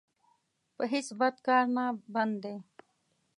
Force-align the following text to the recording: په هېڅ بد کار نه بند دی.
په 0.75 0.83
هېڅ 0.91 1.07
بد 1.19 1.35
کار 1.45 1.65
نه 1.75 1.85
بند 2.13 2.35
دی. 2.43 2.55